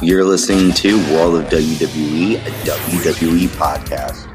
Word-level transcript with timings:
You're 0.00 0.24
listening 0.24 0.72
to 0.74 0.96
World 1.12 1.34
of 1.34 1.46
WWE, 1.50 2.36
a 2.36 2.50
WWE 2.64 3.48
podcast. 3.48 4.32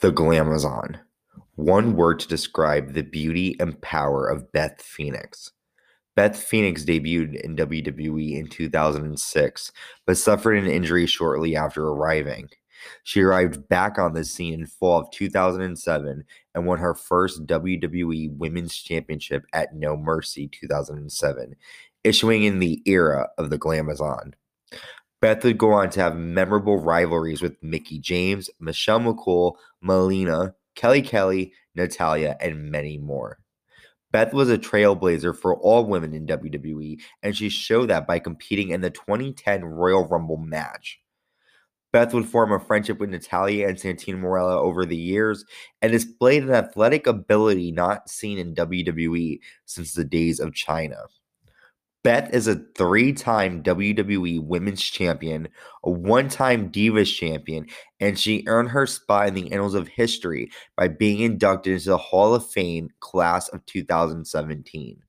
The 0.00 0.12
Glamazon. 0.12 1.00
One 1.54 1.96
word 1.96 2.20
to 2.20 2.28
describe 2.28 2.92
the 2.92 3.02
beauty 3.02 3.56
and 3.58 3.80
power 3.80 4.28
of 4.28 4.52
Beth 4.52 4.82
Phoenix. 4.82 5.52
Beth 6.16 6.36
Phoenix 6.36 6.84
debuted 6.84 7.40
in 7.40 7.56
WWE 7.56 8.36
in 8.36 8.46
2006, 8.46 9.72
but 10.06 10.18
suffered 10.18 10.58
an 10.58 10.66
injury 10.66 11.06
shortly 11.06 11.56
after 11.56 11.88
arriving. 11.88 12.50
She 13.02 13.20
arrived 13.20 13.68
back 13.68 13.98
on 13.98 14.12
the 14.12 14.24
scene 14.24 14.54
in 14.54 14.66
fall 14.66 15.00
of 15.00 15.10
2007 15.10 16.24
and 16.54 16.66
won 16.66 16.78
her 16.78 16.94
first 16.94 17.46
WWE 17.46 18.36
Women's 18.36 18.76
Championship 18.76 19.44
at 19.52 19.74
No 19.74 19.96
Mercy 19.96 20.48
2007, 20.48 21.56
issuing 22.04 22.44
in 22.44 22.58
the 22.58 22.82
era 22.86 23.28
of 23.38 23.50
the 23.50 23.58
Glamazon. 23.58 24.34
Beth 25.20 25.42
would 25.44 25.58
go 25.58 25.72
on 25.72 25.90
to 25.90 26.00
have 26.00 26.16
memorable 26.16 26.78
rivalries 26.78 27.42
with 27.42 27.60
Mickie 27.62 27.98
James, 27.98 28.48
Michelle 28.60 29.00
McCool, 29.00 29.56
Melina, 29.80 30.54
Kelly 30.76 31.02
Kelly, 31.02 31.52
Natalya, 31.74 32.36
and 32.40 32.70
many 32.70 32.98
more. 32.98 33.38
Beth 34.10 34.32
was 34.32 34.48
a 34.48 34.56
trailblazer 34.56 35.36
for 35.36 35.56
all 35.56 35.84
women 35.84 36.14
in 36.14 36.26
WWE, 36.26 37.00
and 37.22 37.36
she 37.36 37.48
showed 37.48 37.90
that 37.90 38.06
by 38.06 38.18
competing 38.18 38.70
in 38.70 38.80
the 38.80 38.90
2010 38.90 39.64
Royal 39.64 40.06
Rumble 40.06 40.38
match. 40.38 41.00
Beth 41.92 42.12
would 42.12 42.26
form 42.26 42.52
a 42.52 42.60
friendship 42.60 42.98
with 42.98 43.10
Natalya 43.10 43.66
and 43.66 43.76
Santino 43.76 44.20
Marella 44.20 44.56
over 44.56 44.84
the 44.84 44.96
years 44.96 45.44
and 45.80 45.90
displayed 45.90 46.42
an 46.42 46.50
athletic 46.50 47.06
ability 47.06 47.72
not 47.72 48.10
seen 48.10 48.38
in 48.38 48.54
WWE 48.54 49.40
since 49.64 49.94
the 49.94 50.04
days 50.04 50.38
of 50.38 50.52
Chyna. 50.52 51.06
Beth 52.04 52.32
is 52.32 52.46
a 52.46 52.62
three 52.76 53.12
time 53.12 53.62
WWE 53.62 54.42
Women's 54.44 54.82
Champion, 54.82 55.48
a 55.82 55.90
one 55.90 56.28
time 56.28 56.70
Divas 56.70 57.12
Champion, 57.12 57.66
and 57.98 58.18
she 58.18 58.44
earned 58.46 58.70
her 58.70 58.86
spot 58.86 59.28
in 59.28 59.34
the 59.34 59.50
annals 59.52 59.74
of 59.74 59.88
history 59.88 60.50
by 60.76 60.88
being 60.88 61.20
inducted 61.20 61.74
into 61.74 61.88
the 61.88 61.98
Hall 61.98 62.34
of 62.34 62.48
Fame 62.48 62.90
class 63.00 63.48
of 63.48 63.66
2017. 63.66 65.02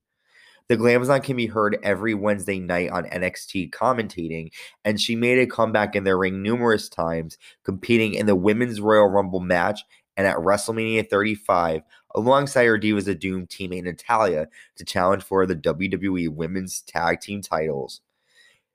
The 0.69 0.77
Glamazon 0.77 1.23
can 1.23 1.35
be 1.35 1.47
heard 1.47 1.79
every 1.81 2.13
Wednesday 2.13 2.59
night 2.59 2.91
on 2.91 3.05
NXT 3.05 3.71
commentating, 3.71 4.51
and 4.85 5.01
she 5.01 5.15
made 5.15 5.39
a 5.39 5.47
comeback 5.47 5.95
in 5.95 6.03
the 6.03 6.15
ring 6.15 6.43
numerous 6.43 6.87
times, 6.87 7.39
competing 7.63 8.13
in 8.13 8.27
the 8.27 8.35
Women's 8.35 8.79
Royal 8.79 9.07
Rumble 9.07 9.39
match 9.39 9.81
and 10.15 10.27
at 10.27 10.37
WrestleMania 10.37 11.09
35 11.09 11.81
alongside 12.13 12.65
her 12.65 12.77
Divas 12.77 13.07
of 13.07 13.19
Doom 13.19 13.47
teammate 13.47 13.83
Natalya 13.83 14.47
to 14.75 14.85
challenge 14.85 15.23
for 15.23 15.47
the 15.47 15.55
WWE 15.55 16.29
Women's 16.29 16.81
Tag 16.81 17.19
Team 17.19 17.41
titles. 17.41 18.01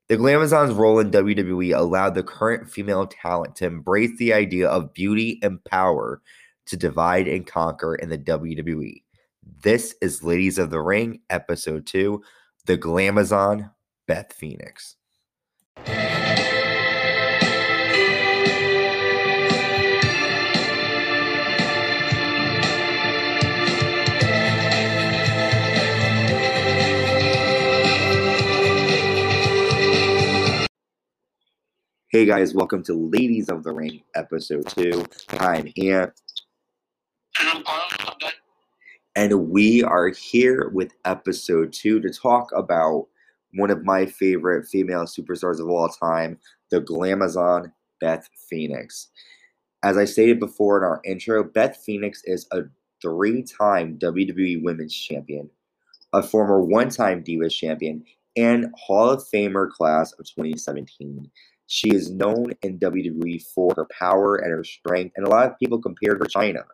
The 0.08 0.17
Glamazon's 0.17 0.75
role 0.75 0.98
in 0.98 1.12
WWE 1.12 1.79
allowed 1.79 2.17
the 2.17 2.25
current 2.25 2.69
female 2.69 3.06
talent 3.06 3.55
to 3.56 3.67
embrace 3.67 4.19
the 4.19 4.33
idea 4.33 4.69
of 4.69 4.95
beauty 4.95 5.39
and 5.45 5.62
power 5.62 6.20
to 6.67 6.77
divide 6.77 7.29
and 7.29 7.47
conquer 7.47 7.95
in 7.95 8.08
the 8.08 8.19
WWE. 8.19 9.04
This 9.47 9.95
is 10.00 10.23
Ladies 10.23 10.59
of 10.59 10.70
the 10.70 10.81
Ring, 10.81 11.20
Episode 11.28 11.87
2 11.87 12.23
The 12.64 12.78
Glamazon, 12.78 13.70
Beth 14.06 14.33
Phoenix. 14.33 14.97
Hey 32.08 32.25
guys, 32.25 32.55
welcome 32.55 32.83
to 32.84 32.95
Ladies 32.95 33.51
of 33.51 33.62
the 33.62 33.73
Ring, 33.73 34.01
Episode 34.14 34.67
2. 34.69 35.05
I'm 35.39 35.70
Ant. 35.83 36.13
And 39.17 39.48
we 39.51 39.85
are 39.85 40.08
here 40.08 40.70
with 40.75 40.92
Episode 41.05 41.73
2 41.73 42.01
to 42.01 42.11
talk 42.11 42.51
about 42.52 43.07
one 43.55 43.70
of 43.70 43.85
my 43.85 44.07
favorite 44.07 44.67
female 44.67 45.05
superstars 45.05 45.61
of 45.61 45.69
all 45.69 45.89
time, 45.89 46.36
the 46.73 46.80
Glamazon, 46.80 47.70
Beth 48.01 48.29
Phoenix. 48.51 49.11
As 49.85 49.97
I 49.97 50.05
stated 50.05 50.41
before 50.41 50.79
in 50.79 50.85
our 50.85 51.01
intro, 51.05 51.45
Beth 51.45 51.77
Phoenix 51.77 52.23
is 52.25 52.48
a 52.51 52.63
three 53.01 53.45
time 53.45 54.01
WWE 54.01 54.64
Women's 54.64 54.95
Champion, 54.95 55.48
a 56.13 56.20
former 56.20 56.61
one 56.61 56.89
time 56.89 57.23
Divas 57.23 57.55
Champion, 57.55 58.05
and 58.36 58.73
Hall 58.77 59.11
of 59.11 59.23
Famer 59.33 59.70
class 59.70 60.11
of 60.14 60.27
2017. 60.27 61.31
She 61.69 61.95
is 61.95 62.11
known 62.11 62.46
in 62.63 62.81
WWE 62.81 63.45
for 63.55 63.73
her 63.77 63.86
power 63.96 64.35
and 64.35 64.51
her 64.51 64.64
strength, 64.64 65.13
and 65.17 65.25
a 65.25 65.31
lot 65.31 65.46
of 65.46 65.58
people 65.61 65.81
compared 65.81 66.19
her 66.19 66.25
to 66.25 66.36
Chyna. 66.36 66.64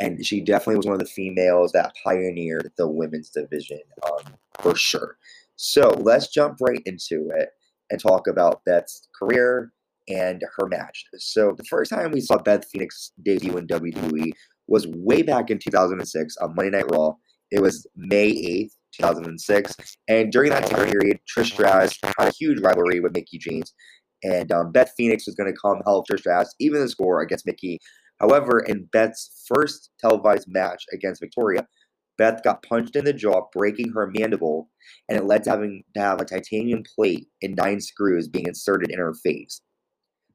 And 0.00 0.24
she 0.24 0.40
definitely 0.40 0.76
was 0.76 0.86
one 0.86 0.94
of 0.94 1.00
the 1.00 1.06
females 1.06 1.72
that 1.72 1.94
pioneered 2.02 2.72
the 2.76 2.88
women's 2.88 3.30
division 3.30 3.80
um, 4.04 4.34
for 4.60 4.74
sure. 4.74 5.18
So 5.56 5.90
let's 6.00 6.28
jump 6.28 6.56
right 6.60 6.82
into 6.86 7.30
it 7.36 7.50
and 7.90 8.00
talk 8.00 8.26
about 8.26 8.64
Beth's 8.64 9.08
career 9.18 9.72
and 10.08 10.42
her 10.56 10.66
match. 10.66 11.04
So 11.18 11.54
the 11.56 11.64
first 11.64 11.90
time 11.90 12.12
we 12.12 12.20
saw 12.20 12.38
Beth 12.38 12.64
Phoenix 12.64 13.12
debut 13.22 13.56
in 13.58 13.66
WWE 13.66 14.32
was 14.68 14.86
way 14.86 15.22
back 15.22 15.50
in 15.50 15.58
2006 15.58 16.36
on 16.38 16.54
Monday 16.54 16.70
Night 16.70 16.90
Raw. 16.90 17.14
It 17.50 17.60
was 17.60 17.86
May 17.94 18.32
8th, 18.32 18.72
2006. 18.96 19.76
And 20.08 20.32
during 20.32 20.50
that 20.50 20.66
time 20.66 20.88
period, 20.88 21.18
Trish 21.28 21.52
Stratus 21.52 21.98
had 22.02 22.28
a 22.28 22.32
huge 22.32 22.60
rivalry 22.60 23.00
with 23.00 23.12
Mickie 23.12 23.38
James 23.38 23.74
and 24.22 24.52
um, 24.52 24.72
Beth 24.72 24.92
Phoenix 24.96 25.26
was 25.26 25.34
going 25.34 25.52
to 25.52 25.58
come 25.58 25.80
help 25.84 26.06
Trish 26.08 26.20
Stratus 26.20 26.54
even 26.58 26.80
the 26.80 26.88
score 26.88 27.20
against 27.22 27.46
Mickie. 27.46 27.80
However, 28.20 28.60
in 28.60 28.84
Beth's 28.92 29.44
first 29.48 29.90
televised 29.98 30.46
match 30.48 30.84
against 30.92 31.20
Victoria, 31.20 31.66
Beth 32.18 32.42
got 32.42 32.62
punched 32.62 32.96
in 32.96 33.06
the 33.06 33.14
jaw, 33.14 33.46
breaking 33.52 33.92
her 33.92 34.06
mandible, 34.06 34.68
and 35.08 35.16
it 35.16 35.24
led 35.24 35.42
to 35.44 35.50
having 35.50 35.84
to 35.94 36.00
have 36.00 36.20
a 36.20 36.24
titanium 36.26 36.82
plate 36.94 37.28
and 37.42 37.56
nine 37.56 37.80
screws 37.80 38.28
being 38.28 38.46
inserted 38.46 38.90
in 38.90 38.98
her 38.98 39.14
face. 39.14 39.62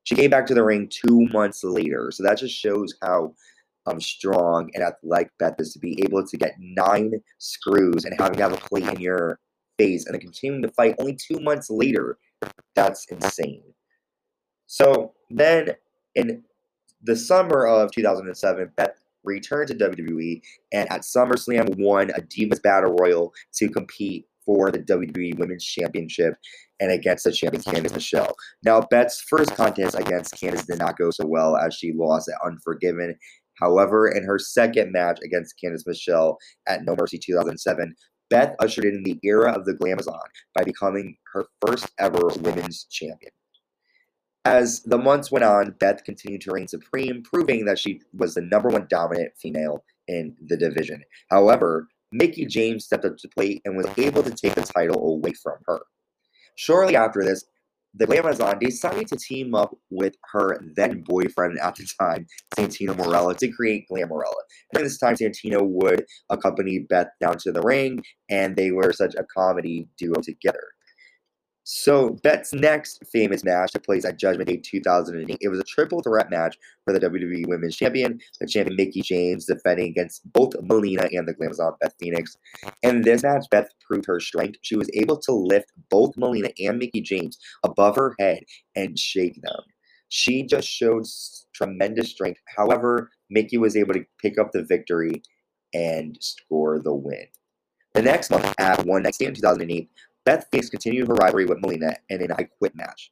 She 0.03 0.15
came 0.15 0.31
back 0.31 0.47
to 0.47 0.55
the 0.55 0.63
ring 0.63 0.89
two 0.89 1.27
months 1.31 1.63
later, 1.63 2.09
so 2.11 2.23
that 2.23 2.39
just 2.39 2.55
shows 2.55 2.95
how 3.03 3.35
um, 3.85 4.01
strong 4.01 4.71
and 4.73 4.83
athletic 4.83 5.31
Beth 5.37 5.59
is 5.59 5.73
to 5.73 5.79
be 5.79 6.01
able 6.03 6.25
to 6.25 6.37
get 6.37 6.55
nine 6.59 7.21
screws 7.37 8.03
and 8.03 8.19
having 8.19 8.37
to 8.37 8.43
have 8.43 8.53
a 8.53 8.57
plate 8.57 8.87
in 8.87 8.99
your 8.99 9.39
face 9.77 10.05
and 10.05 10.13
then 10.13 10.21
continuing 10.21 10.63
to 10.63 10.69
fight 10.69 10.95
only 10.97 11.15
two 11.15 11.39
months 11.39 11.69
later. 11.69 12.17
That's 12.75 13.05
insane. 13.11 13.61
So 14.67 15.13
then 15.29 15.75
in 16.15 16.43
the 17.05 17.15
summer 17.15 17.65
of 17.67 17.91
2007, 17.91 18.71
Beth 18.75 18.99
returned 19.23 19.67
to 19.69 19.75
WWE 19.75 20.41
and 20.71 20.91
at 20.91 21.01
SummerSlam 21.01 21.75
won 21.77 22.11
a 22.11 22.21
Divas 22.21 22.61
Battle 22.61 22.95
Royal 22.99 23.33
to 23.55 23.69
compete 23.69 24.27
for 24.45 24.71
the 24.71 24.79
WWE 24.79 25.37
Women's 25.37 25.65
Championship 25.65 26.35
and 26.79 26.91
against 26.91 27.23
the 27.23 27.31
champion 27.31 27.63
Candice 27.63 27.93
Michelle. 27.93 28.35
Now, 28.63 28.81
Beth's 28.81 29.21
first 29.21 29.55
contest 29.55 29.97
against 29.97 30.35
Candice 30.35 30.67
did 30.67 30.79
not 30.79 30.97
go 30.97 31.09
so 31.09 31.25
well 31.25 31.57
as 31.57 31.73
she 31.73 31.93
lost 31.93 32.29
at 32.29 32.45
Unforgiven. 32.45 33.15
However, 33.59 34.07
in 34.07 34.23
her 34.23 34.37
second 34.37 34.91
match 34.91 35.19
against 35.23 35.55
Candice 35.63 35.87
Michelle 35.87 36.37
at 36.67 36.83
No 36.83 36.95
Mercy 36.95 37.17
2007, 37.17 37.95
Beth 38.29 38.55
ushered 38.59 38.85
in 38.85 39.03
the 39.03 39.19
era 39.23 39.51
of 39.51 39.65
the 39.65 39.73
Glamazon 39.73 40.19
by 40.53 40.63
becoming 40.63 41.15
her 41.33 41.45
first 41.65 41.89
ever 41.99 42.27
women's 42.41 42.85
champion. 42.85 43.31
As 44.45 44.81
the 44.81 44.99
months 44.99 45.31
went 45.31 45.43
on, 45.43 45.71
Beth 45.79 46.03
continued 46.03 46.41
to 46.41 46.51
reign 46.51 46.67
supreme, 46.67 47.23
proving 47.23 47.65
that 47.65 47.79
she 47.79 48.01
was 48.13 48.35
the 48.35 48.41
number 48.41 48.69
one 48.69 48.85
dominant 48.87 49.31
female 49.35 49.83
in 50.07 50.35
the 50.39 50.55
division. 50.55 51.03
However, 51.31 51.87
Mickie 52.11 52.45
James 52.45 52.85
stepped 52.85 53.05
up 53.05 53.17
to 53.17 53.27
the 53.27 53.33
plate 53.33 53.63
and 53.65 53.75
was 53.75 53.87
able 53.97 54.21
to 54.21 54.29
take 54.29 54.53
the 54.53 54.61
title 54.61 55.15
away 55.15 55.33
from 55.41 55.57
her. 55.65 55.79
Shortly 56.55 56.95
after 56.95 57.23
this, 57.23 57.43
the 57.97 58.05
Glamazon 58.05 58.59
decided 58.59 59.07
to 59.07 59.15
team 59.15 59.55
up 59.55 59.75
with 59.89 60.15
her 60.33 60.61
then 60.75 61.01
boyfriend 61.01 61.57
at 61.59 61.75
the 61.75 61.87
time, 61.99 62.27
Santino 62.55 62.93
Marella, 62.93 63.35
to 63.37 63.47
create 63.47 63.87
Glamorella. 63.89 64.43
And 64.73 64.85
this 64.85 64.99
time, 64.99 65.15
Santino 65.15 65.61
would 65.63 66.05
accompany 66.29 66.79
Beth 66.79 67.07
down 67.19 67.37
to 67.39 67.51
the 67.51 67.61
ring, 67.61 68.03
and 68.29 68.55
they 68.55 68.71
were 68.71 68.93
such 68.93 69.15
a 69.15 69.25
comedy 69.33 69.87
duo 69.97 70.21
together. 70.21 70.74
So 71.67 72.11
Beth's 72.21 72.53
next 72.53 73.03
famous 73.11 73.43
match 73.43 73.71
took 73.71 73.83
place 73.83 74.05
at 74.05 74.19
Judgment 74.19 74.47
Day 74.47 74.57
2008. 74.57 75.35
It 75.41 75.47
was 75.49 75.59
a 75.59 75.63
triple 75.63 76.03
threat 76.03 76.29
match 76.29 76.59
for 76.83 76.93
the 76.93 76.99
WWE 76.99 77.47
Women's 77.47 77.75
Champion, 77.75 78.19
the 78.39 78.45
champion 78.45 78.75
Mickie 78.75 79.01
James 79.01 79.45
defending 79.45 79.89
against 79.89 80.31
both 80.31 80.53
Melina 80.61 81.09
and 81.11 81.27
the 81.27 81.33
Glamazon 81.33 81.75
Beth 81.81 81.95
Phoenix. 81.99 82.37
And 82.83 82.97
in 82.97 83.01
this 83.01 83.23
match, 83.23 83.45
Beth 83.49 83.67
proved 83.81 84.05
her 84.05 84.19
strength. 84.19 84.59
She 84.61 84.75
was 84.75 84.91
able 84.93 85.17
to 85.17 85.31
lift 85.31 85.71
both 85.89 86.15
Melina 86.15 86.49
and 86.59 86.77
Mickie 86.77 87.01
James 87.01 87.39
above 87.63 87.95
her 87.95 88.13
head 88.19 88.43
and 88.75 88.99
shake 88.99 89.41
them. 89.41 89.63
She 90.09 90.43
just 90.43 90.67
showed 90.67 91.05
tremendous 91.55 92.11
strength. 92.11 92.41
However, 92.55 93.09
Mickie 93.31 93.57
was 93.57 93.75
able 93.75 93.95
to 93.95 94.05
pick 94.21 94.37
up 94.37 94.51
the 94.51 94.63
victory 94.63 95.23
and 95.73 96.15
score 96.21 96.77
the 96.77 96.93
win. 96.93 97.25
The 97.95 98.03
next 98.03 98.29
month, 98.29 98.53
at 98.59 98.85
One 98.85 99.03
Night 99.03 99.15
Stand 99.15 99.37
2008, 99.37 99.89
Beth 100.25 100.47
Phoenix 100.51 100.69
continued 100.69 101.07
her 101.07 101.13
rivalry 101.13 101.45
with 101.45 101.59
Melina 101.61 101.95
in 102.09 102.21
an 102.21 102.31
I 102.31 102.43
Quit 102.57 102.75
match. 102.75 103.11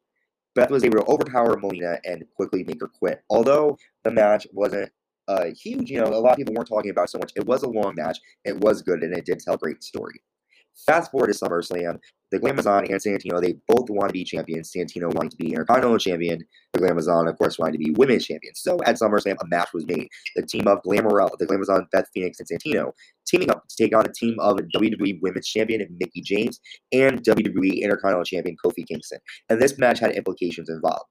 Beth 0.56 0.70
was 0.70 0.84
able 0.84 1.00
to 1.00 1.06
overpower 1.06 1.58
Melina 1.58 2.00
and 2.06 2.24
quickly 2.36 2.64
make 2.64 2.82
her 2.82 2.88
quit. 2.88 3.24
Although 3.30 3.78
the 4.04 4.12
match 4.12 4.46
wasn't 4.52 4.92
uh, 5.28 5.46
huge, 5.46 5.90
you 5.90 6.00
know, 6.00 6.08
a 6.08 6.20
lot 6.20 6.32
of 6.32 6.38
people 6.38 6.54
weren't 6.54 6.68
talking 6.68 6.92
about 6.92 7.10
so 7.10 7.18
much. 7.18 7.32
It 7.36 7.46
was 7.46 7.64
a 7.64 7.70
long 7.70 7.96
match. 7.96 8.20
It 8.46 8.60
was 8.60 8.82
good, 8.82 9.04
and 9.04 9.16
it 9.16 9.26
did 9.26 9.40
tell 9.40 9.56
a 9.56 9.58
great 9.58 9.84
story. 9.84 10.22
Fast 10.86 11.12
forward 11.12 11.28
to 11.28 11.34
SummerSlam, 11.34 12.00
the 12.32 12.40
Glamazon 12.40 12.90
and 12.90 13.00
Santino, 13.00 13.40
they 13.40 13.56
both 13.68 13.90
want 13.92 14.10
to 14.10 14.14
be 14.14 14.24
champions. 14.24 14.72
Santino 14.72 15.14
wanting 15.14 15.30
to 15.30 15.38
be 15.38 15.52
Intercontinental 15.52 16.00
Champion. 16.00 16.44
The 16.74 16.80
Glamazon, 16.80 17.30
of 17.30 17.38
course, 17.38 17.60
wanted 17.60 17.74
to 17.74 17.78
be 17.78 17.92
Women's 17.92 18.26
Champion. 18.26 18.56
So 18.56 18.80
at 18.86 18.96
SummerSlam, 18.96 19.36
a 19.40 19.48
match 19.48 19.70
was 19.72 19.86
made. 19.86 20.08
The 20.36 20.44
team 20.44 20.68
of 20.68 20.82
Glamorella, 20.82 21.38
the 21.38 21.46
Glamazon, 21.46 21.86
Beth 21.92 22.08
Phoenix, 22.12 22.40
and 22.40 22.50
Santino 22.50 22.92
teaming 23.28 23.52
up 23.52 23.68
to 23.68 23.76
take 23.76 23.96
on 23.96 24.08
a 24.08 24.12
team 24.12 24.36
of 24.40 24.58
WWE 24.76 25.20
Women's 25.22 25.48
Champion 25.48 25.86
Mickie 26.00 26.22
James 26.22 26.60
and 26.92 27.24
WWE 27.24 27.82
Intercontinental 27.82 28.24
Champion 28.24 28.56
Kofi 28.64 28.86
Kingston. 28.88 29.20
And 29.50 29.62
this 29.62 29.78
match 29.78 30.00
had 30.00 30.14
implications 30.14 30.70
involved. 30.70 31.06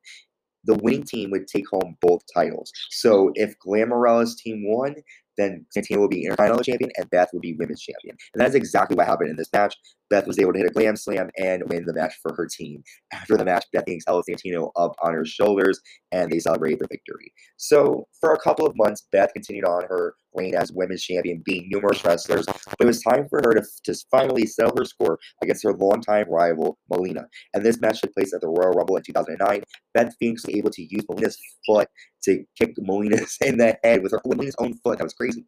The 0.64 0.74
winning 0.74 1.04
team 1.04 1.30
would 1.30 1.46
take 1.46 1.68
home 1.68 1.96
both 2.00 2.22
titles. 2.32 2.72
So 2.90 3.30
if 3.34 3.54
Glamorella's 3.64 4.36
team 4.36 4.64
won, 4.66 4.94
then 5.36 5.66
Santino 5.76 5.98
will 5.98 6.08
be 6.08 6.24
Intercontinental 6.24 6.64
Champion 6.64 6.90
and 6.96 7.08
Beth 7.10 7.28
will 7.32 7.40
be 7.40 7.54
Women's 7.54 7.82
Champion. 7.82 8.16
And 8.34 8.40
that's 8.40 8.54
exactly 8.54 8.96
what 8.96 9.06
happened 9.06 9.30
in 9.30 9.36
this 9.36 9.52
match. 9.52 9.76
Beth 10.10 10.26
was 10.26 10.38
able 10.38 10.52
to 10.52 10.58
hit 10.58 10.70
a 10.70 10.72
glam 10.72 10.94
slam 10.94 11.30
and 11.38 11.62
win 11.70 11.86
the 11.86 11.94
match 11.94 12.14
for 12.22 12.34
her 12.34 12.46
team. 12.46 12.82
After 13.12 13.36
the 13.36 13.44
match, 13.44 13.64
Beth 13.72 13.84
hangs 13.86 14.04
held 14.06 14.24
Santino 14.28 14.70
up 14.76 14.94
on 15.02 15.14
her 15.14 15.24
shoulders 15.24 15.80
and 16.10 16.30
they 16.30 16.38
celebrate 16.38 16.78
their 16.78 16.88
victory. 16.90 17.32
So 17.56 18.06
for 18.20 18.34
a 18.34 18.38
couple 18.38 18.66
of 18.66 18.76
months, 18.76 19.06
Beth 19.10 19.32
continued 19.32 19.64
on 19.64 19.84
her 19.84 20.14
reign 20.34 20.54
as 20.54 20.72
women's 20.72 21.02
champion, 21.02 21.42
beating 21.44 21.68
numerous 21.70 22.04
wrestlers. 22.04 22.46
But 22.46 22.80
it 22.80 22.86
was 22.86 23.02
time 23.02 23.26
for 23.28 23.40
her 23.44 23.54
to, 23.54 23.62
to 23.84 23.94
finally 24.10 24.46
settle 24.46 24.76
her 24.76 24.84
score 24.84 25.18
against 25.42 25.62
her 25.64 25.72
longtime 25.72 26.26
rival, 26.28 26.78
Melina. 26.90 27.26
And 27.54 27.64
this 27.64 27.80
match 27.80 28.00
took 28.00 28.14
place 28.14 28.34
at 28.34 28.40
the 28.40 28.48
Royal 28.48 28.72
Rumble 28.72 28.96
in 28.96 29.02
2009. 29.02 29.62
Beth 29.94 30.14
Phoenix 30.18 30.46
was 30.46 30.54
able 30.54 30.70
to 30.70 30.82
use 30.82 31.04
Melina's 31.08 31.38
foot 31.66 31.88
to 32.24 32.44
kick 32.58 32.74
Melina's 32.78 33.38
in 33.44 33.58
the 33.58 33.78
head 33.82 34.02
with 34.02 34.12
her 34.12 34.20
Melina's 34.24 34.56
own 34.58 34.74
foot. 34.74 34.98
That 34.98 35.04
was 35.04 35.14
crazy. 35.14 35.44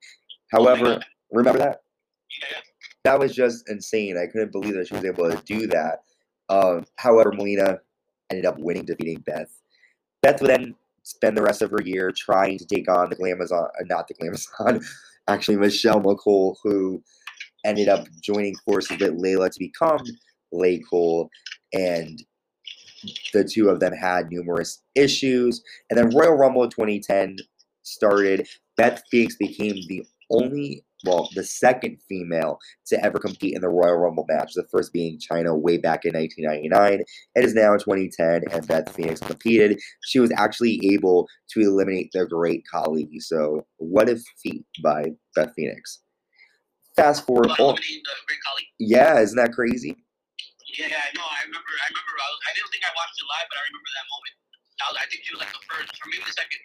However, 0.52 1.00
remember 1.30 1.58
that? 1.58 1.82
That 3.04 3.18
was 3.18 3.34
just 3.34 3.68
insane. 3.68 4.16
I 4.16 4.26
couldn't 4.26 4.52
believe 4.52 4.74
that 4.74 4.88
she 4.88 4.94
was 4.94 5.04
able 5.04 5.30
to 5.30 5.42
do 5.44 5.66
that. 5.68 6.02
Um, 6.48 6.84
however, 6.96 7.32
Melina 7.32 7.78
ended 8.30 8.46
up 8.46 8.58
winning, 8.58 8.84
defeating 8.84 9.20
Beth. 9.20 9.50
Beth 10.22 10.40
would 10.40 10.50
then 10.50 10.74
spend 11.02 11.36
the 11.36 11.42
rest 11.42 11.62
of 11.62 11.70
her 11.70 11.82
year 11.84 12.10
trying 12.10 12.58
to 12.58 12.64
take 12.64 12.90
on 12.90 13.10
the 13.10 13.16
Glamazon, 13.16 13.66
uh, 13.66 13.84
not 13.88 14.08
the 14.08 14.14
Glamazon, 14.14 14.84
actually 15.28 15.56
Michelle 15.56 16.00
McCool, 16.00 16.56
who 16.62 17.02
ended 17.64 17.88
up 17.88 18.06
joining 18.22 18.56
forces 18.64 18.98
with 18.98 19.18
Layla 19.18 19.50
to 19.50 19.58
become 19.58 20.00
Laycool, 20.52 21.28
and 21.72 22.22
the 23.32 23.44
two 23.44 23.68
of 23.68 23.80
them 23.80 23.92
had 23.92 24.30
numerous 24.30 24.82
issues. 24.94 25.62
And 25.90 25.98
then 25.98 26.16
Royal 26.16 26.34
Rumble 26.34 26.68
2010 26.68 27.36
started. 27.82 28.48
Beth 28.76 29.02
Phoenix 29.10 29.36
became 29.36 29.76
the 29.88 30.04
only 30.30 30.84
well, 31.04 31.28
the 31.34 31.44
second 31.44 31.98
female 32.08 32.58
to 32.86 33.02
ever 33.04 33.18
compete 33.18 33.54
in 33.54 33.60
the 33.60 33.68
Royal 33.68 33.96
Rumble 33.96 34.26
match, 34.28 34.54
the 34.54 34.66
first 34.70 34.92
being 34.92 35.18
Chyna 35.18 35.56
way 35.56 35.76
back 35.76 36.04
in 36.04 36.14
1999. 36.14 37.04
It 37.34 37.44
is 37.44 37.54
now 37.54 37.76
2010, 37.76 38.44
and 38.50 38.66
Beth 38.66 38.94
Phoenix 38.94 39.20
competed. 39.20 39.78
She 40.02 40.18
was 40.18 40.32
actually 40.36 40.80
able 40.92 41.28
to 41.50 41.60
eliminate 41.60 42.10
the 42.12 42.26
Great 42.26 42.64
Khali. 42.70 43.08
So, 43.20 43.66
what 43.76 44.08
a 44.08 44.18
feat 44.42 44.64
by 44.82 45.04
Beth 45.34 45.52
Phoenix. 45.54 46.00
Fast 46.96 47.26
forward. 47.26 47.50
Oh, 47.58 47.76
yeah, 48.78 49.18
isn't 49.18 49.36
that 49.36 49.52
crazy? 49.52 50.03
Yeah, 50.74 50.90
no, 51.14 51.22
I 51.22 51.46
remember. 51.46 51.70
I 51.70 51.86
remember. 51.94 52.14
I, 52.18 52.28
was, 52.34 52.40
I 52.44 52.52
didn't 52.58 52.70
think 52.74 52.82
I 52.82 52.92
watched 52.98 53.16
it 53.16 53.26
live, 53.30 53.46
but 53.46 53.56
I 53.58 53.62
remember 53.70 53.90
that 53.94 54.06
moment. 54.10 54.34
I, 54.74 54.84
was, 54.90 54.96
I 54.98 55.06
think 55.06 55.22
she 55.22 55.30
was 55.30 55.40
like 55.46 55.54
the 55.54 55.62
first, 55.70 55.94
or 56.02 56.06
maybe 56.10 56.26
the 56.26 56.34
second 56.34 56.62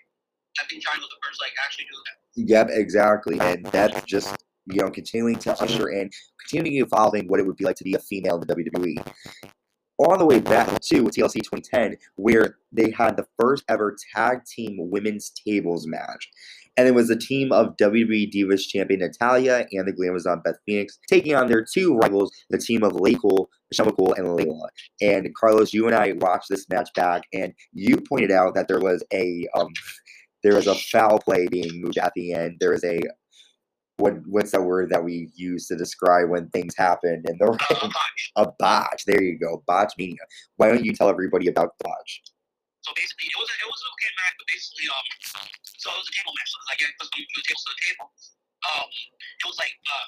I 0.59 0.65
think 0.65 0.83
Chyna 0.83 0.99
was 0.99 1.09
the 1.09 1.21
first 1.23 1.41
like 1.41 1.53
actually 1.63 1.85
do 1.85 1.97
that. 2.05 2.17
Yep, 2.35 2.67
exactly, 2.71 3.39
and 3.39 3.65
that's 3.67 4.01
just 4.05 4.35
you 4.65 4.81
know 4.81 4.89
continuing 4.89 5.35
to 5.37 5.61
usher 5.61 5.89
in, 5.89 6.09
continuing 6.39 6.83
evolving 6.83 7.27
what 7.27 7.39
it 7.39 7.47
would 7.47 7.55
be 7.55 7.65
like 7.65 7.75
to 7.77 7.83
be 7.83 7.93
a 7.93 7.99
female 7.99 8.35
in 8.35 8.47
the 8.47 8.55
WWE. 8.55 9.13
On 9.99 10.17
the 10.17 10.25
way 10.25 10.39
back 10.39 10.67
to 10.67 11.03
TLC 11.03 11.33
2010, 11.33 11.97
where 12.15 12.55
they 12.71 12.89
had 12.91 13.17
the 13.17 13.25
first 13.37 13.65
ever 13.67 13.97
tag 14.15 14.45
team 14.45 14.77
women's 14.79 15.29
tables 15.45 15.85
match. 15.87 16.29
And 16.77 16.87
it 16.87 16.95
was 16.95 17.09
the 17.09 17.17
team 17.17 17.51
of 17.51 17.75
WWE 17.75 18.31
Divas 18.31 18.65
champion 18.65 19.01
Natalya 19.01 19.65
and 19.73 19.85
the 19.85 19.91
Glamazon 19.91 20.41
Beth 20.41 20.55
Phoenix 20.65 20.97
taking 21.09 21.35
on 21.35 21.47
their 21.47 21.65
two 21.65 21.97
rivals, 21.97 22.31
the 22.49 22.57
team 22.57 22.83
of 22.83 22.93
Laycool, 22.93 23.47
Michelle 23.71 23.87
McCool, 23.87 24.17
and 24.17 24.27
Layla. 24.27 24.67
And 25.01 25.33
Carlos, 25.35 25.73
you 25.73 25.87
and 25.87 25.95
I 25.95 26.13
watched 26.13 26.49
this 26.49 26.67
match 26.69 26.89
back, 26.95 27.23
and 27.33 27.53
you 27.73 27.97
pointed 27.97 28.31
out 28.31 28.55
that 28.55 28.67
there 28.67 28.79
was 28.79 29.03
a 29.13 29.47
um, 29.55 29.69
there 30.43 30.55
was 30.55 30.67
a 30.67 30.75
foul 30.75 31.19
play 31.19 31.47
being 31.47 31.81
moved 31.81 31.97
at 31.97 32.13
the 32.15 32.33
end. 32.33 32.57
There 32.59 32.71
was 32.71 32.83
a 32.83 32.99
what 33.97 34.15
what's 34.25 34.51
that 34.51 34.63
word 34.63 34.89
that 34.89 35.03
we 35.03 35.29
use 35.35 35.67
to 35.67 35.75
describe 35.75 36.29
when 36.29 36.49
things 36.49 36.73
happen 36.75 37.21
in 37.27 37.37
the 37.37 37.45
ring? 37.45 37.91
a 38.35 38.47
botch. 38.57 39.03
There 39.05 39.21
you 39.21 39.37
go, 39.37 39.63
Botchamania. 39.67 40.23
Why 40.55 40.69
don't 40.69 40.85
you 40.85 40.93
tell 40.93 41.09
everybody 41.09 41.47
about 41.47 41.77
the 41.77 41.83
botch? 41.83 42.23
So 42.81 42.95
basically, 42.95 43.27
it 43.27 43.37
was 43.37 43.49
a, 43.51 43.55
it 43.59 43.67
was 43.67 43.81
an 43.83 43.89
okay 43.91 44.11
match, 44.15 44.35
but 44.39 44.47
basically, 44.47 44.87
um, 44.87 45.05
so 45.77 45.91
it 45.91 45.99
was 45.99 46.07
a 46.07 46.15
table 46.15 46.31
match. 46.31 46.49
So 46.49 46.57
like, 46.71 46.79
yeah, 46.79 46.91
because 46.95 47.11
you 47.19 47.23
tables 47.43 47.63
to 47.67 47.71
the 47.75 47.83
table. 47.91 48.07
Um, 48.59 48.87
it 49.39 49.45
was 49.47 49.59
like 49.59 49.75
uh, 49.83 50.07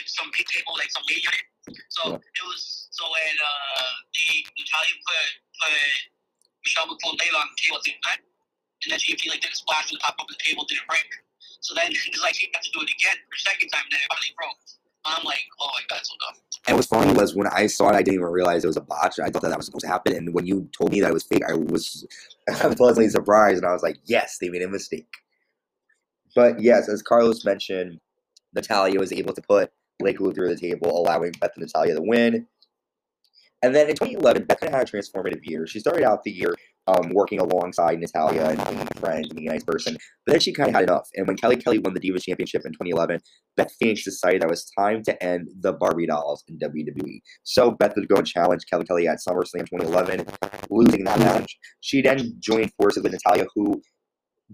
like 0.00 0.08
some 0.08 0.28
big 0.32 0.48
table, 0.48 0.72
like 0.80 0.88
some 0.88 1.04
lady 1.04 1.24
on 1.28 1.36
it. 1.36 1.46
So 1.88 2.10
yeah. 2.10 2.16
it 2.16 2.44
was 2.46 2.88
so 2.90 3.04
when 3.06 3.34
uh, 3.38 3.92
the 4.14 4.26
Italian 4.44 4.98
put 5.04 5.28
put 5.60 5.72
Michelle 6.64 6.86
Layla 6.88 7.38
on 7.42 7.48
the 7.48 7.58
table 7.60 7.78
at 7.78 7.84
the 7.84 7.94
time 8.02 8.22
and 8.84 8.92
then 8.92 8.98
she, 8.98 9.16
he 9.18 9.30
like 9.30 9.40
did 9.40 9.52
a 9.52 9.56
splash 9.56 9.90
on 9.90 9.98
the 9.98 10.04
top 10.04 10.16
of 10.20 10.26
the 10.28 10.36
table, 10.38 10.64
didn't 10.68 10.86
break. 10.86 11.06
So 11.60 11.74
then 11.74 11.90
he's 11.90 12.22
like, 12.22 12.34
he 12.34 12.48
had 12.54 12.62
to 12.62 12.70
do 12.70 12.80
it 12.82 12.90
again 12.90 13.18
for 13.28 13.36
second 13.36 13.68
time, 13.70 13.82
and 13.84 13.92
then 13.92 14.00
it 14.00 14.08
finally 14.10 14.34
broke. 14.36 14.58
I'm 15.04 15.24
like, 15.24 15.42
oh 15.60 15.70
my 15.74 15.82
god, 15.88 16.00
so 16.04 16.14
dumb. 16.20 16.40
And 16.66 16.76
what's 16.76 16.88
funny 16.88 17.12
was 17.12 17.34
when 17.34 17.46
I 17.48 17.66
saw 17.66 17.88
it, 17.90 17.94
I 17.94 18.02
didn't 18.02 18.14
even 18.14 18.26
realize 18.26 18.64
it 18.64 18.68
was 18.68 18.76
a 18.76 18.82
botch. 18.82 19.18
I 19.18 19.30
thought 19.30 19.42
that, 19.42 19.48
that 19.48 19.56
was 19.56 19.66
supposed 19.66 19.84
to 19.84 19.90
happen, 19.90 20.14
and 20.14 20.34
when 20.34 20.46
you 20.46 20.68
told 20.76 20.92
me 20.92 21.00
that 21.00 21.10
it 21.10 21.14
was 21.14 21.24
fake, 21.24 21.42
I 21.48 21.54
was 21.54 22.06
pleasantly 22.48 23.08
surprised, 23.08 23.58
and 23.58 23.66
I 23.66 23.72
was 23.72 23.82
like, 23.82 23.98
yes, 24.04 24.38
they 24.40 24.48
made 24.48 24.62
a 24.62 24.68
mistake. 24.68 25.08
But 26.34 26.60
yes, 26.60 26.88
as 26.88 27.02
Carlos 27.02 27.44
mentioned, 27.44 28.00
Natalya 28.54 29.00
was 29.00 29.12
able 29.12 29.34
to 29.34 29.42
put 29.42 29.72
Laycool 30.02 30.34
through 30.34 30.54
the 30.54 30.60
table, 30.60 30.90
allowing 30.90 31.32
Beth 31.40 31.52
and 31.56 31.62
Natalya 31.62 31.94
to 31.94 32.02
win. 32.02 32.46
And 33.62 33.74
then 33.74 33.88
in 33.88 33.96
2011, 33.96 34.44
Beth 34.44 34.60
had 34.60 34.74
a 34.74 34.84
transformative 34.84 35.40
year. 35.42 35.66
She 35.66 35.80
started 35.80 36.04
out 36.04 36.22
the 36.22 36.30
year 36.30 36.54
um, 36.86 37.10
working 37.12 37.40
alongside 37.40 37.98
Natalya 37.98 38.44
and 38.44 38.64
being 38.68 38.86
friends 39.00 39.28
and 39.28 39.36
being 39.36 39.48
a 39.48 39.52
nice 39.52 39.64
person. 39.64 39.96
But 40.24 40.32
then 40.32 40.40
she 40.40 40.52
kind 40.52 40.68
of 40.68 40.74
had 40.74 40.84
enough. 40.84 41.08
And 41.14 41.26
when 41.26 41.36
Kelly 41.36 41.56
Kelly 41.56 41.78
won 41.78 41.92
the 41.92 42.00
Divas 42.00 42.22
Championship 42.22 42.62
in 42.64 42.72
2011, 42.72 43.20
Beth 43.56 43.72
Phoenix 43.78 44.04
decided 44.04 44.42
that 44.42 44.46
it 44.46 44.50
was 44.50 44.70
time 44.78 45.02
to 45.02 45.22
end 45.22 45.48
the 45.60 45.72
Barbie 45.72 46.06
dolls 46.06 46.44
in 46.48 46.58
WWE. 46.58 47.20
So 47.42 47.72
Beth 47.72 47.94
would 47.96 48.08
go 48.08 48.16
and 48.16 48.26
challenge 48.26 48.62
Kelly 48.70 48.84
Kelly 48.84 49.08
at 49.08 49.18
SummerSlam 49.18 49.68
2011, 49.68 50.26
losing 50.70 51.04
that 51.04 51.18
match. 51.18 51.58
She 51.80 52.00
then 52.00 52.34
joined 52.38 52.72
forces 52.80 53.02
with 53.02 53.12
Natalya, 53.12 53.46
who 53.54 53.82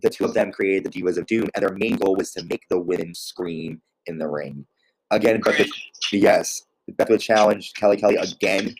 the 0.02 0.10
two 0.10 0.24
of 0.24 0.34
them 0.34 0.50
created 0.50 0.84
the 0.84 1.00
Divas 1.00 1.18
of 1.18 1.26
Doom, 1.26 1.48
and 1.54 1.62
their 1.62 1.76
main 1.76 1.96
goal 1.96 2.16
was 2.16 2.32
to 2.32 2.44
make 2.44 2.62
the 2.68 2.80
women 2.80 3.14
scream 3.14 3.80
in 4.06 4.18
the 4.18 4.28
ring. 4.28 4.66
Again, 5.14 5.40
would, 5.44 5.68
yes, 6.12 6.64
Beth 6.88 7.08
would 7.08 7.20
challenge 7.20 7.72
Kelly 7.74 7.96
Kelly 7.96 8.16
again 8.16 8.74